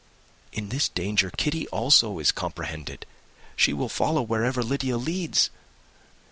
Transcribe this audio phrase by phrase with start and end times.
[0.51, 3.05] In this danger Kitty is also comprehended.
[3.55, 5.51] She will follow wherever Lydia leads.